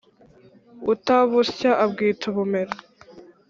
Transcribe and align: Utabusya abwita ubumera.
Utabusya 0.93 1.71
abwita 1.83 2.23
ubumera. 2.31 2.73